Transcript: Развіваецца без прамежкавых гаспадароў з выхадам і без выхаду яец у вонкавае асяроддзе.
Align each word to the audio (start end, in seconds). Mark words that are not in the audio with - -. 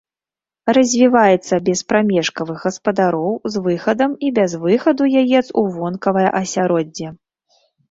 Развіваецца 0.77 1.55
без 1.67 1.79
прамежкавых 1.93 2.57
гаспадароў 2.69 3.31
з 3.57 3.63
выхадам 3.69 4.17
і 4.29 4.33
без 4.39 4.57
выхаду 4.65 5.03
яец 5.23 5.45
у 5.63 5.67
вонкавае 5.79 6.27
асяроддзе. 6.43 7.17